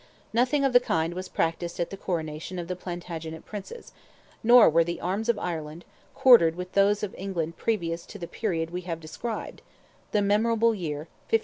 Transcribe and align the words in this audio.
Nothing 0.33 0.65
of 0.65 0.73
the 0.73 0.79
kind 0.79 1.13
was 1.13 1.29
practised 1.29 1.79
at 1.79 1.91
the 1.91 1.95
coronation 1.95 2.57
of 2.57 2.67
the 2.67 2.75
Plantagenet 2.75 3.45
Princes, 3.45 3.91
nor 4.43 4.67
were 4.67 4.83
the 4.83 4.99
arms 4.99 5.29
of 5.29 5.37
Ireland 5.37 5.85
quartered 6.15 6.55
with 6.55 6.71
those 6.71 7.03
of 7.03 7.13
England 7.19 7.57
previous 7.57 8.07
to 8.07 8.17
the 8.17 8.25
period 8.25 8.71
we 8.71 8.81
have 8.81 8.99
described—the 8.99 10.21
memorable 10.23 10.73
year, 10.73 11.01
1541. 11.29 11.39